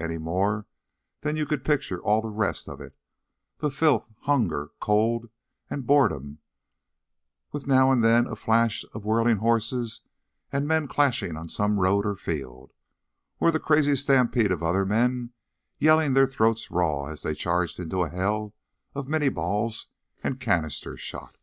[0.00, 0.66] Any more
[1.22, 2.94] than you could picture all the rest of it
[3.58, 5.28] the filth, hunger, cold,
[5.68, 6.38] and boredom
[7.50, 10.02] with now and then a flash of whirling horses
[10.52, 12.72] and men clashing on some road or field,
[13.40, 15.32] or the crazy stampede of other men,
[15.78, 18.54] yelling their throats raw as they charged into a hell
[18.94, 19.88] of Minié balls
[20.22, 21.38] and canister shot.